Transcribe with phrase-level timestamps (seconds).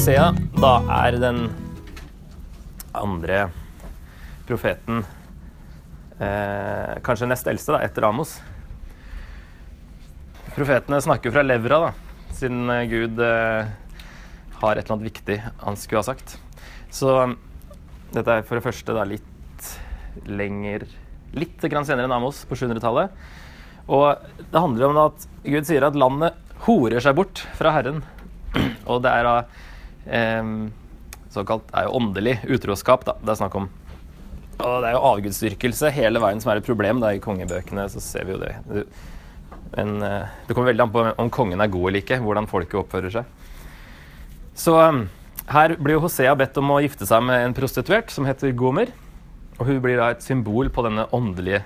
[0.00, 1.42] Hosea da er den
[2.96, 3.42] andre
[4.48, 5.02] profeten
[6.16, 8.32] eh, Kanskje nest eldste, da, etter Amos.
[10.56, 13.68] Profetene snakker fra levra, da, siden eh, Gud eh,
[14.62, 15.36] har et eller annet viktig
[15.66, 16.38] han skulle ha sagt.
[16.88, 17.12] Så
[18.16, 19.72] dette er for det første da litt
[20.24, 20.88] lenger
[21.36, 23.12] Litt grann senere enn Amos, på 700-tallet.
[23.92, 28.00] Og det handler om at Gud sier at landet horer seg bort fra Herren.
[28.88, 29.42] Og det er da
[31.30, 33.68] såkalt er jo åndelig utroskap da, det er snakk om.
[34.60, 37.00] Og det er jo avgudsdyrkelse hele veien som er et problem.
[37.02, 38.54] Da, I kongebøkene så ser vi jo det.
[39.76, 42.80] Men eh, det kommer veldig an på om kongen er god eller ikke, hvordan folket
[42.82, 43.36] oppfører seg.
[44.58, 45.04] Så um,
[45.50, 48.90] her blir Hosea bedt om å gifte seg med en prostituert som heter Gomer.
[49.60, 51.62] Og hun blir da et symbol på denne åndelige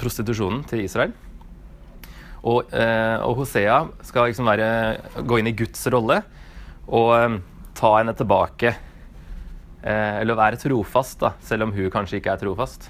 [0.00, 1.12] prostitusjonen til Israel.
[2.42, 4.68] Og, eh, og Hosea skal liksom være,
[5.22, 6.18] gå inn i Guds rolle
[6.90, 7.36] og eh,
[7.78, 8.74] ta henne tilbake.
[9.82, 12.88] Eh, eller være trofast, da, selv om hun kanskje ikke er trofast.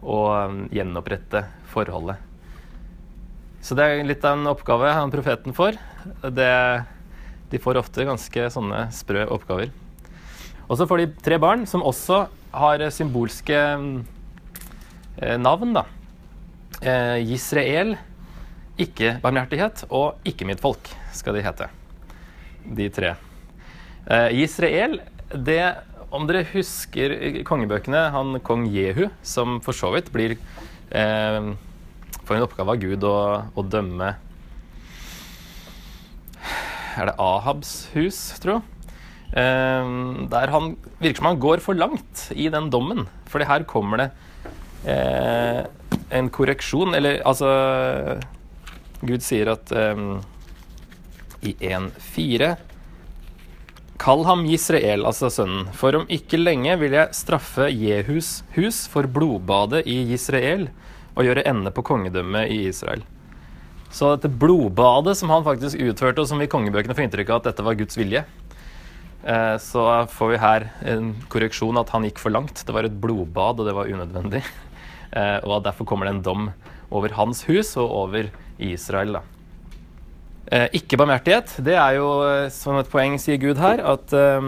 [0.00, 2.26] Og eh, gjenopprette forholdet.
[3.60, 5.76] Så det er litt av en oppgave han profeten får.
[6.32, 6.50] Det,
[7.52, 9.72] de får ofte ganske sånne sprø oppgaver.
[10.70, 12.22] Og så får de tre barn som også
[12.54, 15.84] har symbolske eh, navn, da.
[16.80, 17.96] Eh, Israel,
[18.80, 21.68] ikke barmhjertighet, og ikke mitt folk, skal de hete.
[22.64, 23.16] De tre.
[24.10, 25.62] Eh, Israel, det
[26.10, 27.12] Om dere husker
[27.46, 31.52] kongebøkene, han kong Jehu, som for så vidt blir eh,
[32.26, 33.14] Får en oppgave av Gud å,
[33.54, 34.10] å dømme
[36.98, 38.58] Er det Ahabs hus, tro?
[39.30, 39.92] Eh,
[40.32, 43.04] der han virker som han går for langt i den dommen.
[43.30, 44.08] Fordi her kommer det
[44.90, 45.62] eh,
[46.10, 47.52] en korreksjon, eller altså
[49.06, 50.18] Gud sier at um,
[51.46, 52.50] i 1.4
[54.00, 59.04] Kall ham Israel, altså sønnen, for om ikke lenge vil jeg straffe Jehus hus for
[59.04, 60.70] blodbadet i Israel
[61.12, 63.04] og gjøre ende på kongedømmet i Israel.
[63.92, 67.50] Så dette blodbadet som han faktisk utførte, og som vi kongebøkene får inntrykk av at
[67.50, 68.24] dette var Guds vilje,
[69.24, 72.62] Eh, så får vi her en korreksjon at han gikk for langt.
[72.64, 74.44] Det var et blodbad, og det var unødvendig.
[75.10, 76.44] Eh, og derfor kommer det en dom
[76.94, 78.28] over hans hus og over
[78.62, 79.16] Israel.
[79.16, 79.39] da.
[80.50, 82.08] Eh, ikke barmhjertighet, det er jo
[82.50, 84.40] som et poeng, sier Gud her, at eh,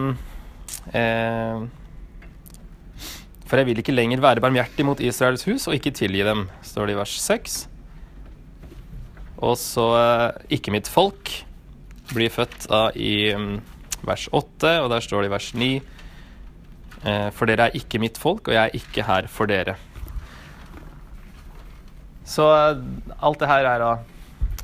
[3.46, 6.90] For jeg vil ikke lenger være barmhjertig mot Israels hus og ikke tilgi dem, står
[6.90, 7.56] det i vers 6.
[9.42, 9.86] Og så
[10.50, 11.30] ikke mitt folk
[12.12, 13.32] blir født av i
[14.02, 18.18] vers 8, og der står det i vers 9 eh, For dere er ikke mitt
[18.20, 19.76] folk, og jeg er ikke her for dere.
[22.26, 22.82] Så eh,
[23.22, 23.86] alt det her er,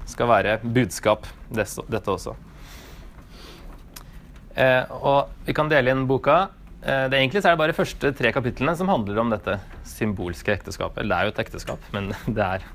[0.08, 2.34] skal være budskap, dette også.
[4.58, 6.48] Eh, og vi kan dele inn boka.
[6.78, 10.54] Det er Egentlig er det bare de første tre kapitlene som handler om dette symbolske
[10.54, 11.06] ekteskapet.
[11.06, 12.66] Det er jo et ekteskap, men det er,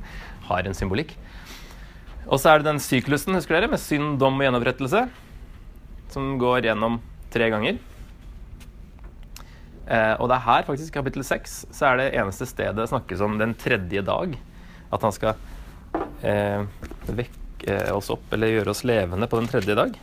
[0.50, 1.16] har en symbolikk.
[2.28, 5.08] Og så er det den syklusen husker dere, med synd, dom og gjenopprettelse
[6.14, 7.00] som går gjennom
[7.34, 7.80] tre ganger.
[9.84, 13.24] Eh, og det er her, faktisk, kapittel seks, så er det eneste stedet det snakkes
[13.26, 14.38] om den tredje dag.
[14.94, 15.63] At han skal eh,
[16.24, 19.96] vekke oss opp, eller gjøre oss levende på den tredje dag.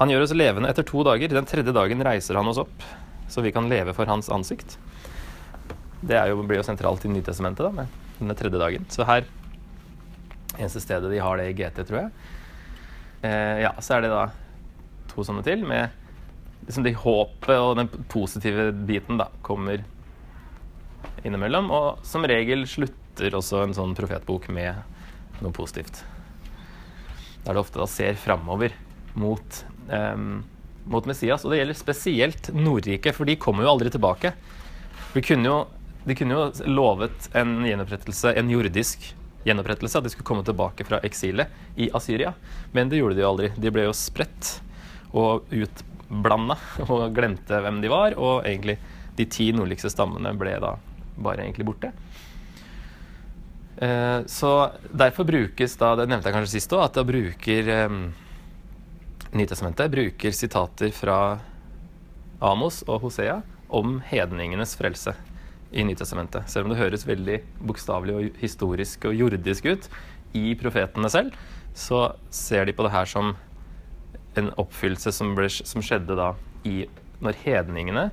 [0.00, 1.30] Han gjør oss levende etter to dager.
[1.30, 2.84] Den tredje dagen reiser han oss opp,
[3.30, 4.76] så vi kan leve for hans ansikt.
[6.04, 8.86] Det jo, blir jo sentralt i Nytestamentet, da, med denne tredje dagen.
[8.92, 9.26] Så her
[10.54, 12.10] Eneste stedet de har det i GT, tror jeg.
[13.26, 14.28] Eh, ja, så er det da
[15.10, 15.90] to sånne til med
[16.68, 19.82] liksom det håpet og den positive biten da kommer
[21.22, 21.70] innimellom.
[21.74, 24.82] Og som regel slutter også en sånn profetbok med
[25.42, 26.02] noe positivt.
[27.44, 28.74] Der det ofte da ser framover
[29.20, 30.42] mot, um,
[30.90, 31.44] mot Messias.
[31.44, 34.32] Og det gjelder spesielt Nordriket, for de kommer jo aldri tilbake.
[35.14, 35.58] De kunne jo,
[36.04, 39.12] de kunne jo lovet en gjenopprettelse, en jordisk
[39.44, 42.32] gjenopprettelse, at de skulle komme tilbake fra eksilet i Asyria.
[42.72, 43.52] Men det gjorde de jo aldri.
[43.60, 44.58] De ble jo spredt
[45.14, 46.56] og utblanda
[46.88, 48.16] og glemte hvem de var.
[48.16, 48.78] Og egentlig
[49.18, 50.74] de ti nordligste stammene ble da
[51.16, 51.92] bare egentlig borte.
[53.76, 57.98] Eh, så derfor brukes da, det nevnte jeg kanskje sist òg, at da bruker eh,
[59.34, 61.18] Nytestamentet bruker sitater fra
[62.38, 63.40] Amos og Hosea
[63.74, 65.16] om hedningenes frelse
[65.74, 66.46] i Nytestamentet.
[66.46, 69.88] Selv om det høres veldig bokstavelig og historisk og jordisk ut
[70.38, 71.34] i profetene selv,
[71.74, 73.34] så ser de på det her som
[74.38, 76.30] en oppfyllelse som, ble, som skjedde da
[76.62, 76.84] i,
[77.18, 78.08] når hedningene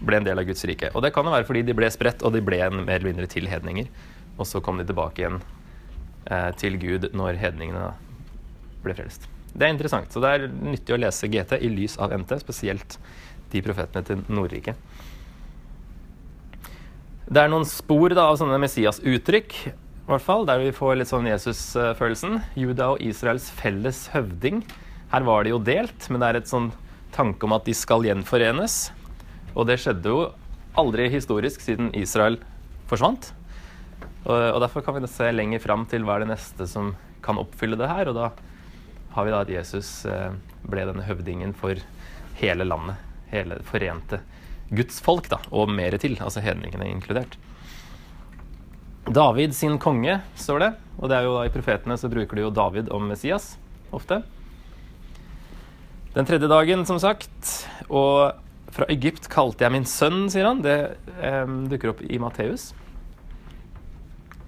[0.00, 0.90] ble en del av Guds rike.
[0.94, 3.10] Og det kan jo være fordi de ble spredt, og de ble en mer eller
[3.12, 3.90] mindre til hedninger.
[4.38, 5.40] Og så kom de tilbake igjen
[6.30, 7.90] eh, til Gud når hedningene
[8.84, 9.28] ble frelst.
[9.52, 10.12] Det er interessant.
[10.12, 12.96] Så det er nyttig å lese GT i lys av NT, spesielt
[13.50, 14.78] de profetene til Nordriket.
[17.30, 21.10] Det er noen spor da, av sånne Messias-uttrykk, i hvert fall, der vi får litt
[21.10, 22.40] sånn Jesus-følelsen.
[22.58, 24.64] Juda og Israels felles høvding.
[25.12, 26.72] Her var de jo delt, men det er et sånn
[27.14, 28.88] tanke om at de skal gjenforenes.
[29.54, 30.30] Og det skjedde jo
[30.78, 32.38] aldri historisk siden Israel
[32.90, 33.32] forsvant.
[34.24, 36.94] Og, og derfor kan vi se lenger fram til hva er det neste som
[37.24, 38.10] kan oppfylle det her.
[38.10, 38.30] Og da
[39.14, 40.32] har vi da at Jesus eh,
[40.70, 41.80] ble denne høvdingen for
[42.40, 43.00] hele landet.
[43.30, 44.20] Hele forente
[44.70, 46.16] Guds folk, da, og mer til.
[46.22, 47.36] Altså hedningene inkludert.
[49.10, 50.70] David sin konge, står det.
[51.00, 53.56] Og det er jo da i profetene så bruker de jo David om Messias
[53.90, 54.20] ofte.
[56.14, 57.66] Den tredje dagen, som sagt.
[57.88, 58.36] Og
[58.74, 60.62] fra Egypt kalte jeg min sønn, sier han.
[60.64, 60.76] Det
[61.20, 62.70] eh, dukker opp i Matteus.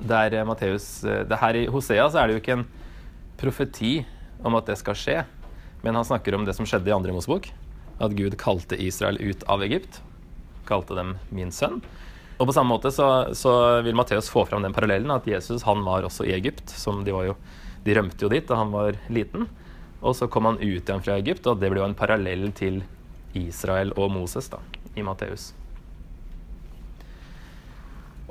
[0.03, 2.69] Der eh, Matteus eh, Her i Hosea så er det jo ikke en
[3.41, 3.95] profeti
[4.43, 5.19] om at det skal skje,
[5.83, 7.51] men han snakker om det som skjedde i andre Mosebok.
[8.03, 10.03] At Gud kalte Israel ut av Egypt
[10.67, 11.83] kalte dem 'min sønn'.
[12.39, 15.85] Og på samme måte så, så vil Matteus få fram den parallellen at Jesus han
[15.85, 16.71] var også i Egypt.
[16.71, 17.37] som De, jo,
[17.85, 19.47] de rømte jo dit da han var liten.
[20.03, 22.83] Og så kom han ut igjen fra Egypt, og det ble jo en parallell til
[23.39, 24.61] Israel og Moses da,
[24.97, 25.51] i Matteus.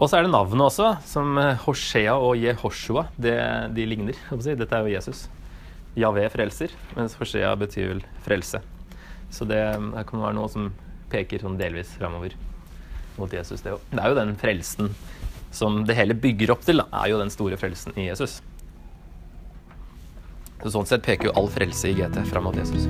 [0.02, 3.06] Og så er det navnet også, som Hoshea og Jehoshua.
[3.22, 3.36] Det,
[3.76, 4.18] de ligner.
[4.34, 5.28] Dette er jo Jesus.
[6.00, 8.64] Javé frelser, mens Hoshea betyr vel frelse.
[9.32, 10.72] Så det her kan være noe som
[11.12, 12.36] peker sånn delvis framover
[13.20, 13.62] mot Jesus.
[13.62, 14.94] Det, det er jo den frelsen
[15.52, 18.40] som det hele bygger opp til, da, er jo den store frelsen i Jesus.
[20.62, 22.88] Så sånn sett peker jo all frelse i GT fram mot Jesus.